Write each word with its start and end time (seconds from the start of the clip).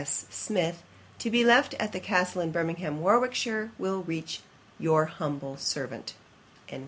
Smith_, 0.03 0.77
to 1.19 1.29
be 1.29 1.45
left 1.45 1.75
at 1.75 1.91
the 1.91 1.99
Castle 1.99 2.41
in 2.41 2.49
Birmingham, 2.51 3.01
Warwickshire, 3.01 3.69
will 3.77 4.01
reach 4.01 4.41
'Your 4.79 5.05
humble 5.05 5.57
servant.' 5.57 6.15